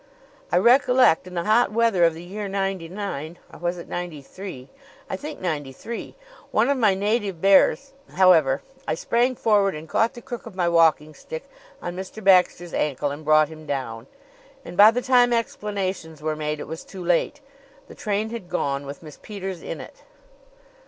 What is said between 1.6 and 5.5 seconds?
weather of the year '99 or was it '93? I think